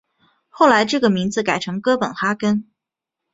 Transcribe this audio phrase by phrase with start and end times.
[0.49, 2.67] 后来这个名字改成哥本哈根。